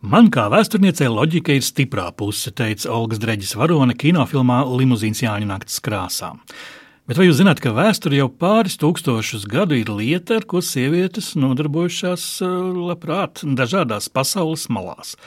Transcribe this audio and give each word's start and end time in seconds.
Man 0.00 0.30
kā 0.32 0.46
vēsturniecei 0.48 1.10
loģika 1.12 1.52
ir 1.52 1.64
stiprā 1.66 2.06
puse, 2.16 2.48
teica 2.56 2.88
Olga 2.96 3.18
Dreģis 3.20 3.50
Varone 3.60 3.92
kinofilmā 3.92 4.62
Limuzīns 4.64 5.20
Jāņa 5.20 5.48
naktas 5.50 5.76
krāsā. 5.84 6.30
Bet 7.04 7.20
vai 7.20 7.26
jūs 7.26 7.36
zināt, 7.42 7.60
ka 7.60 7.74
vēsture 7.76 8.16
jau 8.16 8.30
pāris 8.32 8.78
tūkstošus 8.80 9.44
gadu 9.50 9.76
ir 9.76 9.92
lieta, 9.92 10.38
ar 10.40 10.46
ko 10.48 10.62
sievietes 10.64 11.34
nodarbojušās 11.36 12.24
eh, 12.40 12.56
labprāt 12.88 13.44
dažādās 13.44 14.08
pasaules 14.08 14.70
malās? 14.72 15.18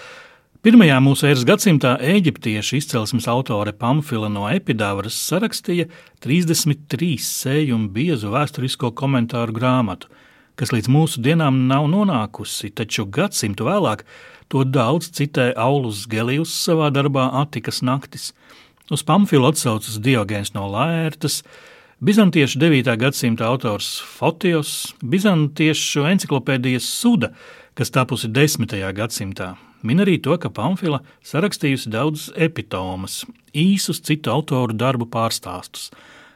Pirmajā 0.66 0.98
mūsu 1.05 1.30
eras 1.30 1.46
gadsimtā 1.46 1.94
eģiptiešu 2.10 2.80
izcelsmes 2.80 3.30
autore 3.30 3.76
Pamfila 3.78 4.32
no 4.32 4.48
Epidāvras 4.50 5.20
sarakstīja 5.28 5.86
33 6.26 7.14
sēju 7.21 7.78
un 7.78 7.92
biezu 7.94 8.34
vēsturisko 8.34 8.90
komentāru 8.98 9.54
grāmatu, 9.54 10.10
kas 10.59 10.71
līdz 10.75 10.91
mūsu 10.91 11.23
dienām 11.23 11.65
nav 11.67 11.89
nonākusi, 11.91 12.73
taču 12.75 13.05
gadsimtu 13.05 13.65
vēlāk 13.67 14.05
To 14.53 14.61
daudz 14.63 15.07
citē 15.09 15.47
Aulus 15.57 16.03
Gelijus 16.05 16.52
savā 16.53 16.91
darbā 16.94 17.23
Atikas 17.41 17.80
naktis. 17.81 18.27
Uz 18.94 19.02
Pamfilu 19.02 19.47
atsaucas 19.49 19.97
Diogēns 19.97 20.53
no 20.53 20.67
Lērtas, 20.70 21.39
Bizantiešu 22.03 22.59
9. 22.61 22.91
gadsimta 23.02 23.47
autors 23.49 23.95
Fotijos, 24.03 24.94
Bizantiešu 25.02 26.05
enciklopēdijas 26.11 26.85
Suda, 26.85 27.31
kas 27.73 27.89
tapusi 27.95 28.30
10. 28.30 28.77
gadsimtā. 28.94 29.55
Min 29.81 30.05
arī 30.05 30.20
to, 30.22 30.38
ka 30.38 30.53
Pamfila 30.53 31.02
sarakstījusi 31.25 31.89
daudz 31.89 32.30
epitomas, 32.38 33.23
īsus 33.58 34.05
citu 34.05 34.35
autoru 34.38 34.77
darbu 34.77 35.09
pārstāstus, 35.09 35.89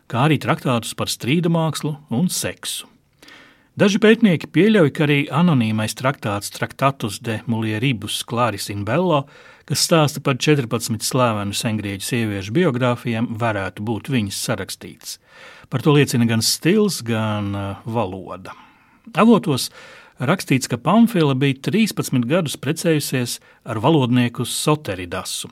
kā 0.10 0.26
arī 0.26 0.42
traktātus 0.42 0.98
par 0.98 1.14
strīda 1.14 1.54
mākslu 1.54 2.00
un 2.10 2.34
seksu. 2.34 2.90
Daži 3.78 4.00
pētnieki 4.02 4.48
pieļauj, 4.50 4.90
ka 4.90 5.04
arī 5.06 5.16
anonīmais 5.30 5.94
traktāts 5.94 6.50
Traktatus 6.50 7.20
de 7.22 7.36
Mulieribus 7.46 8.24
Claris 8.26 8.72
in 8.74 8.80
Bello, 8.88 9.20
kas 9.70 9.84
stāsta 9.86 10.18
par 10.26 10.40
14 10.42 11.06
slavenu 11.06 11.54
sengrieķu 11.54 12.08
sieviešu 12.08 12.56
biogrāfijām, 12.56 13.28
varētu 13.38 13.86
būt 13.86 14.10
viņas 14.10 14.40
sarakstīts. 14.48 15.20
Par 15.70 15.86
to 15.86 15.94
liecina 15.94 16.26
gan 16.26 16.42
stils, 16.42 17.04
gan 17.06 17.54
uh, 17.54 17.86
valoda. 17.86 18.56
Avotos 19.14 19.70
rakstīts, 20.20 20.70
ka 20.70 20.80
Pamfila 20.82 21.36
bija 21.38 21.58
13 21.70 22.26
gadus 22.30 22.58
precējusies 22.62 23.38
ar 23.68 23.80
valodnieku 23.84 24.46
Soteridasu, 24.48 25.50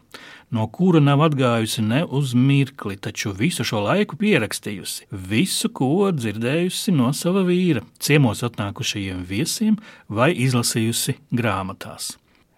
no 0.52 0.68
kura 0.68 1.02
nav 1.04 1.24
atgājusi 1.30 1.86
ne 1.86 2.04
uz 2.06 2.34
mirkli, 2.34 2.98
taču 2.98 3.34
visu 3.38 3.66
šo 3.68 3.86
laiku 3.86 4.18
pierakstījusi, 4.22 5.10
visu, 5.12 5.70
ko 5.70 6.12
dzirdējusi 6.12 6.96
no 6.96 7.14
sava 7.14 7.46
vīra, 7.48 7.86
ciemos 8.00 8.44
atnākušajiem 8.48 9.26
viesiem 9.30 9.80
vai 10.10 10.34
izlasījusi 10.34 11.20
grāmatās. 11.36 12.16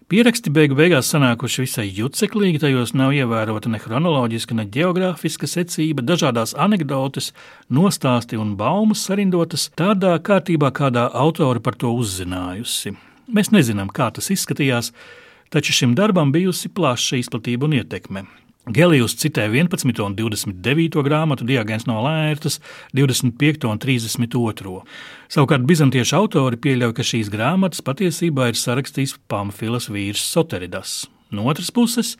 Pieraksti 0.08 0.48
beigu 0.48 0.72
beigās 0.72 1.10
sanākuši 1.12 1.66
visai 1.66 1.82
juceklīgi, 1.92 2.62
tajos 2.62 2.94
nav 2.96 3.10
ievērota 3.12 3.68
ne 3.68 3.76
chronoloģiska, 3.76 4.56
ne 4.56 4.64
geogrāfiska 4.72 5.44
secība, 5.44 6.00
dažādas 6.00 6.54
anekdotes, 6.56 7.34
nostāsti 7.68 8.40
un 8.40 8.54
baumas 8.56 9.02
sarindotas 9.04 9.66
tādā 9.76 10.14
kārtībā, 10.24 10.72
kādā 10.72 11.04
autori 11.12 11.60
par 11.60 11.76
to 11.76 11.92
uzzinājusi. 11.92 12.94
Mēs 13.28 13.52
nezinām, 13.52 13.92
kā 13.92 14.08
tas 14.16 14.32
izskatījās, 14.32 14.94
taču 15.52 15.76
šim 15.76 15.92
darbam 15.98 16.32
bijusi 16.32 16.72
plaša 16.72 17.20
izplatība 17.20 17.68
un 17.68 17.76
ietekme. 17.82 18.24
Gelijus 18.68 19.14
citē 19.16 19.46
11. 19.48 20.02
un 20.04 20.14
29. 20.14 21.00
grāmatu, 21.02 21.44
Diagens 21.48 21.86
no 21.88 22.02
Lērtas, 22.04 22.58
25. 22.92 23.64
un 23.64 23.78
32. 23.80 24.82
Savukārt 25.32 25.64
bizantiešu 25.64 26.16
autori 26.18 26.58
pieļauj, 26.60 26.92
ka 26.98 27.06
šīs 27.06 27.30
grāmatas 27.32 27.80
patiesībā 27.84 28.50
ir 28.50 28.58
sarakstījis 28.60 29.16
Pamfilas 29.30 29.88
vīrs 29.88 30.20
Soteridas. 30.20 31.06
No 31.32 31.46
otras 31.48 31.70
puses, 31.72 32.16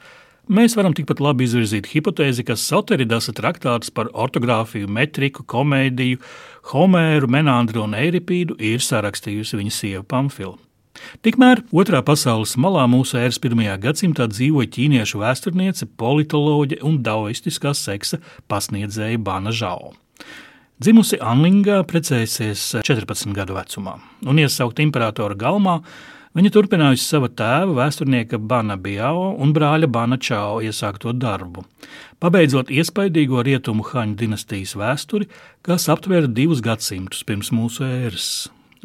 mēs 0.49 0.77
varam 0.79 0.97
tikpat 0.97 1.21
labi 1.21 1.45
izvirzīt 1.45 1.91
hipotēzi, 1.93 2.47
ka 2.49 2.57
Soteridas 2.57 3.29
traktāts 3.37 3.93
par 3.93 4.09
ortogrāfiju, 4.15 4.89
metriku, 4.89 5.45
komēdiju, 5.45 6.23
Homēru, 6.73 7.29
Menandru 7.29 7.85
un 7.85 7.97
Eiripīdu 7.97 8.57
ir 8.57 8.81
sarakstījusi 8.85 9.61
viņa 9.61 9.77
sieva 9.83 10.05
Pamfila. 10.05 10.57
Tikmēr 11.27 11.63
otrā 11.75 12.03
pasaules 12.07 12.57
malā 12.61 12.85
mūsu 12.91 13.19
ēras 13.21 13.41
pirmajā 13.43 13.77
gadsimtā 13.83 14.29
dzīvoja 14.31 14.71
ķīniešu 14.75 15.23
vēsturniece, 15.23 15.89
politoloģe 16.01 16.83
un 16.87 17.01
daoistiskā 17.07 17.75
seksa 17.77 18.21
pasniedzēja 18.51 19.19
Bana 19.23 19.55
Žao. 19.55 19.95
Dzimusi 20.79 21.19
Anlingā, 21.19 21.81
precējusies 21.91 22.69
14 22.87 23.35
gadu 23.35 23.57
vecumā 23.57 23.97
un 24.31 24.39
iesaukt 24.39 24.79
imperatora 24.79 25.35
galmā, 25.35 25.81
viņa 26.39 26.53
turpinājusi 26.55 27.03
sava 27.03 27.31
tēva, 27.35 27.73
vēsturnieka 27.81 28.39
Bana 28.39 28.77
Biao 28.79 29.33
un 29.43 29.51
brāļa 29.57 29.89
Bana 29.91 30.21
Čao 30.23 30.61
iesākto 30.63 31.17
darbu, 31.19 31.65
pabeidzot 32.23 32.71
iespaidīgo 32.71 33.43
rietumu 33.43 33.87
Haņu 33.91 34.15
dinastijas 34.23 34.77
vēsturi, 34.79 35.27
kas 35.67 35.89
aptvēra 35.91 36.31
divus 36.31 36.63
gadsimtus 36.63 37.27
pirms 37.27 37.51
mūsu 37.51 37.83
ēras. 37.89 38.31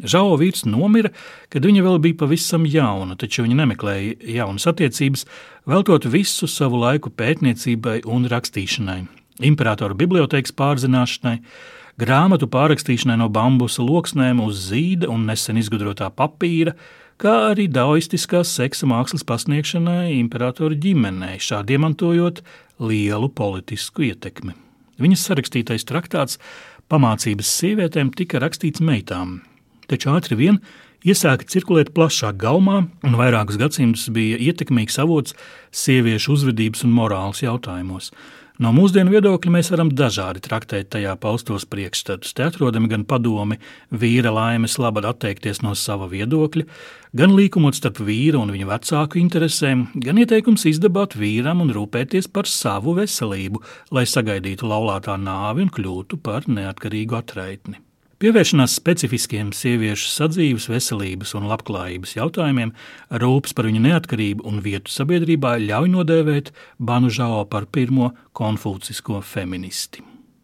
Žao 0.02 0.34
vīrs 0.40 0.64
nomira, 0.66 1.12
kad 1.52 1.66
viņa 1.66 1.84
vēl 1.86 2.00
bija 2.02 2.18
pavisam 2.24 2.64
jauna, 2.66 3.14
taču 3.18 3.44
viņa 3.44 3.60
nemeklēja 3.60 4.16
jaunas 4.40 4.66
attiecības, 4.66 5.22
veltot 5.70 6.08
visu 6.10 6.48
savu 6.50 6.80
laiku 6.82 7.12
pētniecībai 7.14 8.00
un 8.10 8.26
rakstīšanai, 8.30 9.04
imperatora 9.46 9.94
bibliotekas 9.94 10.54
pārzināšanai, 10.58 11.36
grāmatu 12.02 12.50
pārrakstīšanai 12.50 13.20
no 13.22 13.30
bambusa 13.30 13.86
loksnēm 13.86 14.42
uz 14.42 14.66
zīda 14.72 15.12
un 15.14 15.28
nesen 15.30 15.62
izgudrotā 15.62 16.10
papīra, 16.10 16.74
kā 17.22 17.36
arī 17.52 17.68
daoistiskās 17.70 18.50
seksa 18.58 18.90
mākslas 18.90 19.22
pasniegšanai 19.28 20.16
imperatora 20.18 20.74
ģimenei, 20.74 21.38
šādi 21.38 21.78
iemantojot 21.78 22.42
lielu 22.82 23.30
politisku 23.30 24.08
ietekmi. 24.10 24.58
Viņas 24.98 25.26
sarakstītais 25.30 25.86
traktāts 25.86 26.38
pamācības 26.90 27.50
sievietēm 27.60 28.10
tika 28.14 28.42
rakstīts 28.42 28.82
meitām, 28.82 29.38
taču 29.90 30.12
ātri 30.14 30.38
vien 30.38 30.60
iesāka 31.04 31.46
cirkulēt 31.48 31.92
plašāk 31.96 32.38
gaumā, 32.40 32.86
un 33.04 33.18
vairākus 33.20 33.60
gadsimtus 33.60 34.08
bija 34.14 34.40
ietekmīgs 34.40 34.96
avots 35.02 35.36
sieviešu 35.74 36.38
uzvedības 36.38 36.86
un 36.86 36.96
morāles 36.96 37.44
jautājumos. 37.44 38.12
No 38.62 38.70
mūsdienu 38.70 39.10
viedokļa 39.10 39.50
mēs 39.50 39.68
varam 39.72 39.88
dažādi 39.98 40.38
traktēt 40.44 40.92
tajā 40.94 41.16
paustos 41.18 41.64
priekšstatus. 41.66 42.36
Te 42.38 42.44
atrodami 42.46 42.86
gan 42.92 43.02
padomi 43.02 43.56
vīra 43.90 44.30
laimes 44.30 44.76
labad 44.78 45.08
atteikties 45.08 45.58
no 45.66 45.72
sava 45.74 46.06
viedokļa, 46.12 46.62
gan 47.18 47.34
līkumot 47.34 47.74
starp 47.74 47.98
vīru 48.06 48.44
un 48.44 48.52
viņa 48.54 48.68
vecāku 48.68 49.18
interesēm, 49.18 49.88
gan 49.98 50.20
ieteikums 50.22 50.68
izdabāt 50.70 51.16
vīram 51.18 51.64
un 51.66 51.74
rūpēties 51.74 52.30
par 52.30 52.46
savu 52.46 52.94
veselību, 53.00 53.58
lai 53.90 54.06
sagaidītu 54.06 54.70
laulātā 54.70 55.18
nāvi 55.18 55.66
un 55.66 55.74
kļūtu 55.74 56.20
par 56.22 56.46
neatkarīgu 56.46 57.18
atraitni. 57.18 57.82
Pievēršanās 58.22 58.76
specifiskiem 58.78 59.50
sieviešu 59.56 60.06
sadzīves, 60.12 60.68
veselības 60.70 61.34
un 61.34 61.48
labklājības 61.50 62.14
jautājumiem, 62.14 62.70
rūpes 63.24 63.56
par 63.58 63.66
viņu 63.66 63.82
neatkarību 63.88 64.46
un 64.46 64.62
vietu 64.62 64.94
sabiedrībā 64.94 65.56
ļauj 65.66 65.92
nodēvēt 65.96 66.54
Banu 66.78 67.10
Žao 67.10 67.42
par 67.50 67.66
pirmo 67.66 68.12
konfūcisko 68.38 69.22
feministi. 69.26 70.13